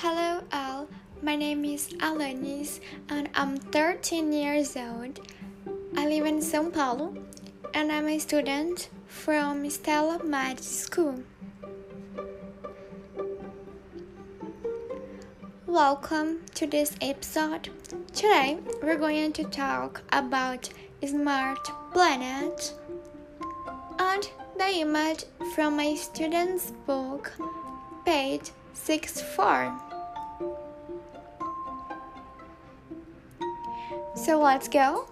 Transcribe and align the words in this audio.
Hello 0.00 0.44
all, 0.52 0.86
my 1.22 1.34
name 1.34 1.64
is 1.64 1.88
Alanis 1.94 2.78
and 3.08 3.28
I'm 3.34 3.56
13 3.56 4.32
years 4.32 4.76
old. 4.76 5.18
I 5.96 6.06
live 6.06 6.24
in 6.24 6.38
São 6.38 6.72
Paulo 6.72 7.16
and 7.74 7.90
I'm 7.90 8.06
a 8.06 8.20
student 8.20 8.90
from 9.08 9.68
Stella 9.68 10.22
Mad 10.22 10.60
School. 10.60 11.24
Welcome 15.66 16.44
to 16.54 16.68
this 16.68 16.94
episode. 17.00 17.68
Today 18.14 18.58
we're 18.80 18.98
going 18.98 19.32
to 19.32 19.42
talk 19.42 20.02
about 20.12 20.70
smart 21.04 21.68
planet 21.92 22.72
and 23.98 24.30
the 24.56 24.68
image 24.78 25.24
from 25.56 25.76
my 25.76 25.96
student's 25.96 26.70
book, 26.86 27.32
page 28.74 29.08
64. 29.08 29.80
So 34.14 34.40
let's 34.40 34.68
go. 34.68 35.08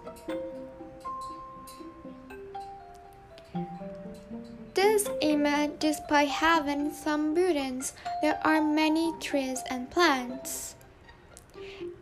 This 4.73 5.09
image 5.21 5.71
despite 5.79 6.29
having 6.29 6.93
some 6.93 7.33
buildings. 7.33 7.93
There 8.21 8.39
are 8.43 8.61
many 8.61 9.13
trees 9.19 9.59
and 9.69 9.89
plants. 9.89 10.75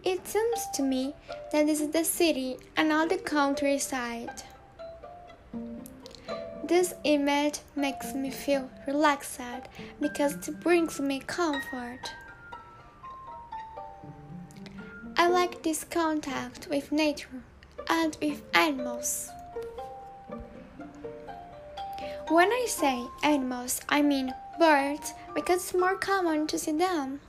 It 0.03 0.27
seems 0.27 0.67
to 0.73 0.83
me 0.83 1.13
that 1.51 1.65
this 1.65 1.79
is 1.81 1.89
the 1.89 2.03
city 2.03 2.57
and 2.75 2.89
not 2.89 3.09
the 3.09 3.17
countryside. 3.17 4.43
This 6.67 6.95
image 7.03 7.59
makes 7.75 8.15
me 8.15 8.31
feel 8.31 8.71
relaxed 8.87 9.39
because 10.01 10.47
it 10.47 10.59
brings 10.61 10.99
me 10.99 11.19
comfort. 11.19 11.99
I 15.15 15.27
like 15.27 15.61
this 15.61 15.83
contact 15.83 16.67
with 16.67 16.91
nature 16.91 17.43
and 17.87 18.17
with 18.19 18.41
animals. 18.55 19.29
When 22.29 22.51
I 22.51 22.65
say 22.67 23.05
animals, 23.21 23.79
I 23.87 24.01
mean 24.01 24.33
birds 24.57 25.13
because 25.35 25.65
it's 25.65 25.75
more 25.75 25.95
common 25.95 26.47
to 26.47 26.57
see 26.57 26.71
them. 26.71 27.19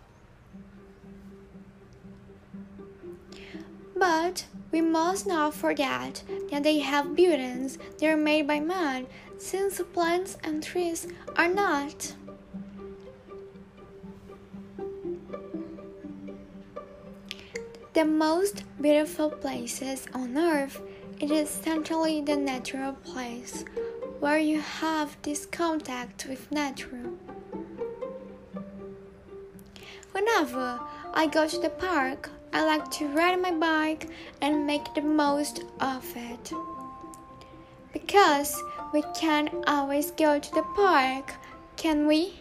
But 3.96 4.44
we 4.70 4.82
must 4.82 5.26
not 5.26 5.54
forget 5.54 6.22
that 6.50 6.62
they 6.62 6.80
have 6.80 7.16
buildings 7.16 7.78
that 7.98 8.06
are 8.06 8.16
made 8.16 8.46
by 8.46 8.60
man, 8.60 9.06
since 9.38 9.80
plants 9.94 10.36
and 10.44 10.62
trees 10.62 11.06
are 11.36 11.48
not. 11.48 12.14
The 17.94 18.04
most 18.04 18.64
beautiful 18.80 19.30
places 19.30 20.06
on 20.12 20.36
earth 20.36 20.82
it 21.18 21.30
is 21.30 21.48
certainly 21.48 22.20
the 22.20 22.36
natural 22.36 22.92
place 22.92 23.64
where 24.20 24.38
you 24.38 24.60
have 24.60 25.16
this 25.22 25.46
contact 25.46 26.26
with 26.26 26.52
nature. 26.52 27.08
Whenever 30.12 30.80
I 31.14 31.26
go 31.26 31.48
to 31.48 31.58
the 31.58 31.70
park, 31.70 32.28
I 32.56 32.64
like 32.64 32.90
to 32.92 33.08
ride 33.08 33.38
my 33.42 33.50
bike 33.50 34.08
and 34.40 34.66
make 34.66 34.94
the 34.94 35.02
most 35.02 35.64
of 35.78 36.02
it. 36.16 36.52
Because 37.92 38.56
we 38.94 39.02
can't 39.14 39.50
always 39.66 40.10
go 40.12 40.38
to 40.38 40.50
the 40.54 40.62
park, 40.74 41.34
can 41.76 42.06
we? 42.06 42.32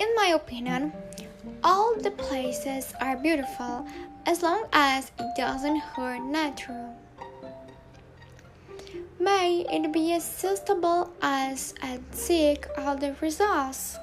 In 0.00 0.08
my 0.16 0.32
opinion, 0.34 0.92
all 1.62 1.94
the 1.94 2.10
places 2.10 2.92
are 3.00 3.16
beautiful 3.16 3.86
as 4.26 4.42
long 4.42 4.64
as 4.72 5.12
it 5.16 5.36
doesn't 5.36 5.78
hurt 5.78 6.24
nature. 6.24 6.90
May 9.20 9.64
it 9.70 9.92
be 9.92 10.12
as 10.12 10.24
suitable 10.24 11.12
as 11.22 11.72
and 11.82 12.04
seek 12.10 12.66
all 12.76 12.96
the 12.96 13.14
results. 13.20 13.96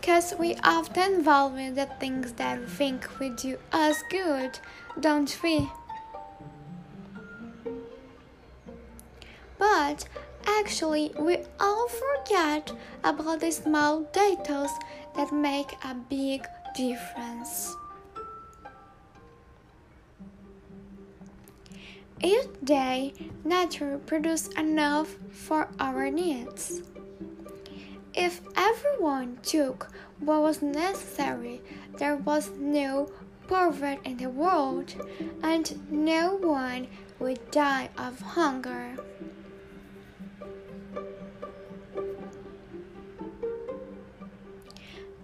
Because 0.00 0.34
we 0.38 0.54
often 0.64 1.22
value 1.22 1.72
the 1.72 1.86
things 2.00 2.32
that 2.34 2.60
we 2.60 2.66
think 2.66 3.08
we 3.20 3.30
do 3.30 3.58
us 3.72 4.02
good, 4.10 4.58
don't 5.00 5.38
we? 5.42 5.68
But 9.58 10.08
actually, 10.46 11.12
we 11.18 11.38
all 11.60 11.88
forget 11.88 12.72
about 13.04 13.40
the 13.40 13.50
small 13.50 14.02
details 14.12 14.70
that 15.16 15.32
make 15.32 15.72
a 15.84 15.94
big 15.94 16.46
difference. 16.74 17.74
Each 22.22 22.46
day, 22.64 23.12
nature 23.44 24.00
produces 24.06 24.48
enough 24.54 25.16
for 25.30 25.68
our 25.78 26.10
needs. 26.10 26.82
If 28.20 28.40
everyone 28.56 29.38
took 29.44 29.92
what 30.18 30.42
was 30.42 30.60
necessary, 30.60 31.62
there 31.98 32.16
was 32.16 32.50
no 32.58 33.12
poverty 33.46 34.00
in 34.04 34.16
the 34.16 34.28
world, 34.28 34.92
and 35.40 35.88
no 35.88 36.34
one 36.34 36.88
would 37.20 37.48
die 37.52 37.90
of 37.96 38.20
hunger. 38.20 38.96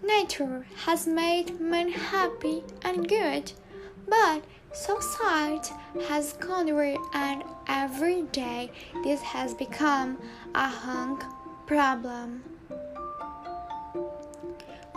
Nature 0.04 0.64
has 0.86 1.08
made 1.08 1.60
men 1.60 1.90
happy 1.90 2.62
and 2.82 3.08
good, 3.08 3.50
but 4.06 4.44
society 4.72 5.74
has 6.06 6.34
conquered, 6.34 6.98
and 7.12 7.42
every 7.66 8.22
day 8.22 8.70
this 9.02 9.20
has 9.20 9.52
become 9.52 10.16
a 10.54 10.68
hung 10.68 11.20
problem, 11.66 12.53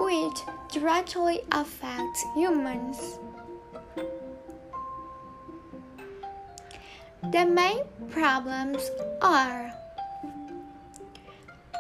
which 0.08 0.40
directly 0.72 1.42
affects 1.52 2.24
humans. 2.34 3.20
The 7.34 7.46
main 7.46 7.84
problems 8.10 8.90
are 9.22 9.70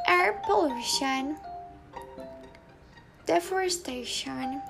air 0.09 0.41
pollution 0.43 1.37
deforestation, 3.25 4.61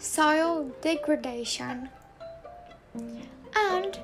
soil 0.00 0.72
degradation, 0.80 1.88
and 3.54 4.00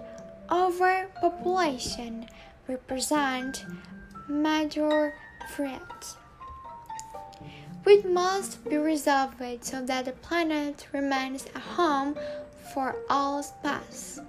overpopulation 0.48 2.28
represent 2.68 3.64
major 4.28 5.14
threats. 5.50 6.16
Which 7.84 8.04
must 8.04 8.64
be 8.68 8.76
resolved 8.76 9.34
so 9.60 9.84
that 9.84 10.06
the 10.06 10.12
planet 10.12 10.86
remains 10.92 11.46
a 11.54 11.60
home 11.60 12.16
for 12.72 12.96
all 13.08 13.42
species. 13.42 14.20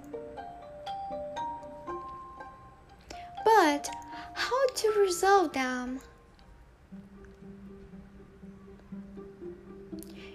But 3.44 3.88
how 4.34 4.66
to 4.66 4.88
resolve 4.98 5.52
them? 5.52 6.00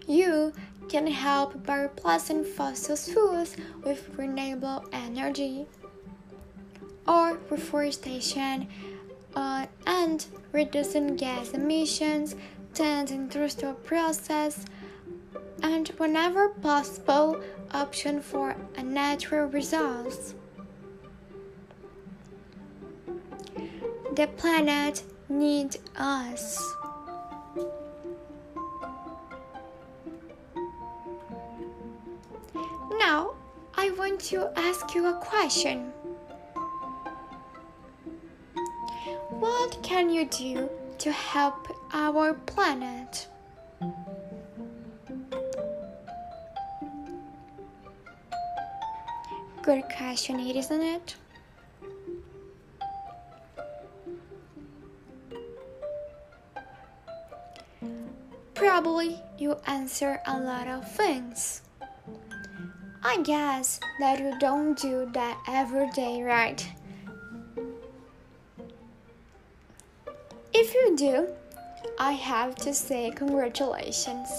You 0.08 0.54
can 0.90 1.08
help 1.08 1.66
by 1.66 1.78
replacing 1.78 2.44
fossil 2.44 2.96
fuels 2.98 3.56
with 3.84 4.10
renewable 4.18 4.84
energy 4.92 5.66
or 7.08 7.38
reforestation 7.50 8.68
uh, 9.36 9.68
and 9.86 10.26
reducing 10.52 11.16
gas 11.16 11.52
emissions, 11.52 12.36
and 12.80 13.12
industrial 13.12 13.74
process, 13.74 14.66
and 15.62 15.88
whenever 15.98 16.50
possible, 16.50 17.42
option 17.74 18.22
for 18.22 18.56
a 18.78 18.84
natural 18.84 19.48
resource. 19.48 20.34
The 24.16 24.28
planet 24.38 25.04
needs 25.30 25.78
us. 25.96 26.58
Now, 32.98 33.34
I 33.76 33.92
want 33.92 34.20
to 34.32 34.52
ask 34.56 34.94
you 34.94 35.08
a 35.08 35.14
question. 35.14 35.92
What 39.40 39.82
can 39.82 40.10
you 40.10 40.26
do 40.26 40.70
to 41.02 41.12
help 41.12 41.68
our 41.94 42.36
planet. 42.36 43.28
Good 49.64 49.84
question, 49.98 50.40
isn't 50.40 50.82
it? 50.82 51.16
Probably 58.54 59.20
you 59.40 59.58
answer 59.66 60.22
a 60.28 60.40
lot 60.40 60.68
of 60.68 60.88
things. 60.92 61.64
I 63.02 63.18
guess 63.24 63.80
that 64.00 64.20
you 64.20 64.38
don't 64.40 64.78
do 64.78 65.10
that 65.14 65.42
every 65.48 65.90
day, 65.96 66.22
right? 66.22 66.64
Do, 71.02 71.28
I 71.98 72.12
have 72.12 72.54
to 72.58 72.76
say 72.76 73.10
congratulations. 73.10 74.30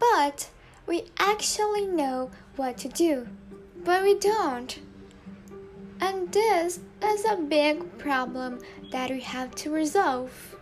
But 0.00 0.48
we 0.86 1.04
actually 1.18 1.86
know 1.86 2.30
what 2.56 2.78
to 2.78 2.88
do, 2.88 3.28
but 3.84 4.02
we 4.02 4.18
don't. 4.18 4.80
And 6.00 6.32
this 6.32 6.80
is 7.02 7.24
a 7.26 7.36
big 7.36 7.98
problem 7.98 8.60
that 8.92 9.10
we 9.10 9.20
have 9.20 9.54
to 9.56 9.70
resolve. 9.70 10.56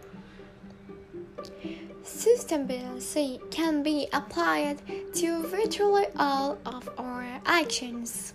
System 2.02 2.66
Sustainability 2.66 3.50
can 3.52 3.84
be 3.84 4.08
applied 4.12 4.82
to 5.14 5.42
virtually 5.44 6.06
all 6.16 6.58
of 6.66 6.88
our 6.98 7.40
actions. 7.46 8.34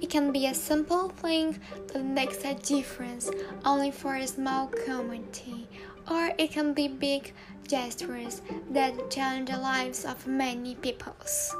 It 0.00 0.08
can 0.08 0.32
be 0.32 0.46
a 0.46 0.54
simple 0.54 1.08
thing 1.10 1.60
that 1.88 2.02
makes 2.02 2.44
a 2.44 2.54
difference 2.54 3.30
only 3.64 3.90
for 3.90 4.16
a 4.16 4.26
small 4.26 4.68
community, 4.68 5.68
or 6.10 6.32
it 6.38 6.52
can 6.52 6.72
be 6.72 6.88
big 6.88 7.32
gestures 7.68 8.40
that 8.70 9.10
change 9.10 9.50
the 9.50 9.58
lives 9.58 10.04
of 10.04 10.26
many 10.26 10.74
peoples. 10.74 11.54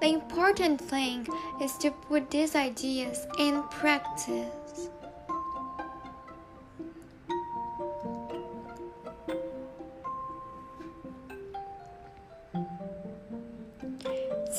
The 0.00 0.08
important 0.08 0.80
thing 0.80 1.26
is 1.60 1.76
to 1.78 1.90
put 1.90 2.30
these 2.30 2.54
ideas 2.54 3.26
in 3.38 3.62
practice. 3.64 4.59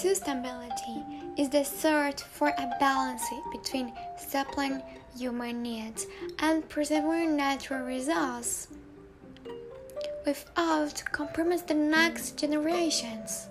Sustainability 0.02 1.06
is 1.38 1.50
the 1.50 1.64
search 1.64 2.24
for 2.24 2.48
a 2.48 2.76
balance 2.80 3.22
between 3.52 3.94
supplying 4.18 4.82
human 5.16 5.62
needs 5.62 6.08
and 6.40 6.68
preserving 6.68 7.38
natural 7.38 7.86
resources 7.86 8.68
without 10.26 11.04
compromising 11.12 11.68
the 11.68 11.74
next 11.76 12.36
generations. 12.36 13.48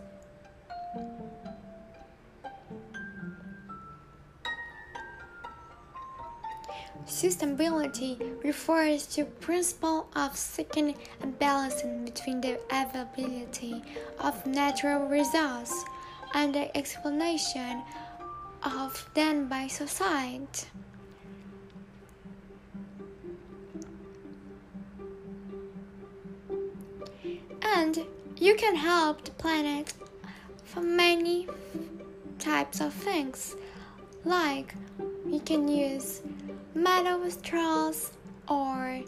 Sustainability 7.07 8.19
refers 8.43 9.07
to 9.15 9.25
principle 9.25 10.09
of 10.17 10.37
seeking 10.37 10.97
a 11.23 11.29
balance 11.29 11.81
between 12.05 12.41
the 12.41 12.59
availability 12.73 13.85
of 14.19 14.45
natural 14.47 15.07
resources 15.07 15.85
and 16.35 16.55
the 16.55 16.77
explanation 16.77 17.83
of 18.63 19.09
them 19.15 19.49
by 19.49 19.67
society. 19.67 20.69
And 27.63 28.07
you 28.37 28.55
can 28.57 28.75
help 28.75 29.25
the 29.25 29.31
planet 29.33 29.93
for 30.65 30.81
many 30.81 31.49
types 32.39 32.81
of 32.81 32.93
things, 32.93 33.57
like 34.25 34.75
you 35.27 35.41
can 35.41 35.69
use 35.69 36.23
metal 36.75 37.31
straws 37.31 38.13
or 38.49 39.01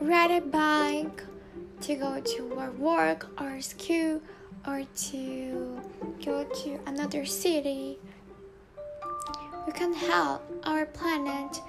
ride 0.00 0.30
a 0.30 0.40
bike 0.40 1.22
to 1.80 1.94
go 1.94 2.20
to 2.20 2.70
work 2.78 3.26
or 3.40 3.60
school 3.60 4.20
or 4.68 4.84
to 4.94 5.80
go 6.22 6.44
to 6.44 6.78
another 6.86 7.24
city. 7.24 7.98
We 9.66 9.72
can 9.72 9.94
help 9.94 10.42
our 10.64 10.84
planet 10.84 11.62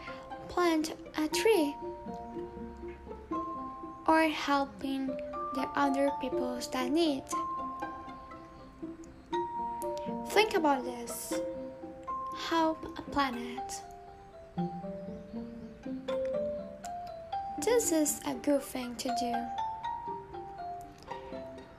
plant 0.49 0.95
a 1.17 1.27
tree 1.29 1.75
or 4.05 4.23
helping 4.23 5.07
the 5.07 5.69
other 5.75 6.11
peoples 6.19 6.69
that 6.71 6.91
need. 6.91 7.23
Think 10.29 10.55
about 10.55 10.83
this. 10.83 11.39
Help 12.49 12.83
a 12.97 13.01
planet. 13.01 13.81
This 17.63 17.91
is 17.93 18.19
a 18.25 18.33
good 18.33 18.63
thing 18.63 18.95
to 18.95 19.07
do. 19.19 19.33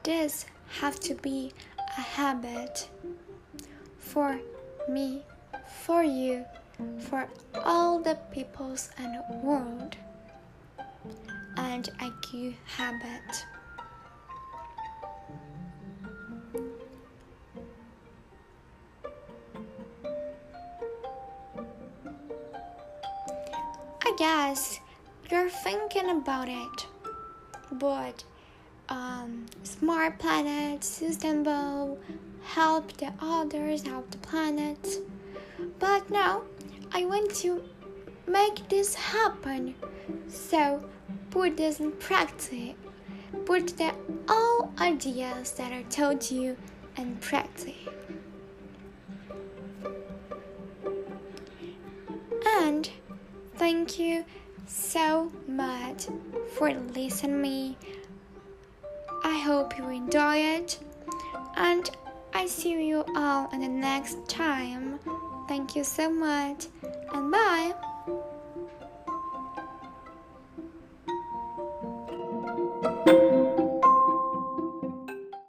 This 0.02 0.46
have 0.78 1.00
to 1.00 1.14
be 1.17 1.52
a 1.76 2.00
habit 2.00 2.88
for 3.99 4.40
me, 4.88 5.22
for 5.84 6.02
you, 6.02 6.44
for 7.00 7.28
all 7.64 7.99
the 7.99 8.17
peoples 8.32 8.90
and 8.96 9.22
world, 9.43 9.96
and 11.56 11.88
a 12.00 12.11
good 12.31 12.55
habit. 12.76 13.44
I 24.02 24.14
guess 24.17 24.81
you're 25.31 25.50
thinking 25.50 26.11
about 26.11 26.49
it, 26.49 26.87
but 27.72 28.25
um, 28.91 29.47
smart 29.63 30.19
planet, 30.19 30.83
sustainable, 30.85 31.99
help 32.43 32.93
the 32.95 33.13
others, 33.21 33.83
help 33.83 34.11
the 34.11 34.19
planet. 34.19 34.99
But 35.79 36.11
now 36.11 36.43
I 36.93 37.05
want 37.07 37.35
to 37.37 37.63
make 38.27 38.69
this 38.69 38.95
happen. 38.95 39.75
So 40.29 40.85
put 41.31 41.56
this 41.56 41.81
in 41.81 41.93
practice. 41.93 42.75
Put 43.47 43.79
the 43.79 43.94
all 44.29 44.73
ideas 44.79 45.53
that 45.53 45.73
I 45.73 45.82
told 45.85 46.31
you 46.31 46.56
in 46.97 47.17
practice. 47.17 47.75
And 52.59 52.91
thank 53.55 53.99
you 53.99 54.25
so 54.67 55.31
much 55.47 56.06
for 56.56 56.73
listening 56.73 57.41
me 57.41 57.77
hope 59.41 59.77
you 59.77 59.89
enjoy 59.89 60.37
it, 60.37 60.79
and 61.56 61.91
I 62.32 62.47
see 62.47 62.87
you 62.87 63.05
all 63.17 63.51
in 63.53 63.61
the 63.61 63.69
next 63.69 64.29
time. 64.29 64.99
Thank 65.49 65.75
you 65.75 65.85
so 65.85 66.11
much, 66.11 66.67
and 67.13 67.31
bye. 67.31 67.75